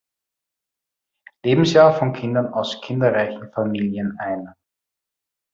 [1.43, 4.49] Lebensjahr von Kindern aus kinderreichen Familien ein.